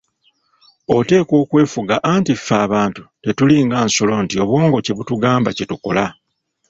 Oteekwa 0.97 1.35
okwefuga 1.43 1.95
anti 2.13 2.33
ffe 2.39 2.55
abantu 2.65 3.01
tetulinga 3.23 3.77
nsolo 3.87 4.13
nti 4.23 4.35
obwongo 4.43 4.77
kyebutugamba 4.85 5.49
kye 5.57 5.65
tukola. 5.71 6.05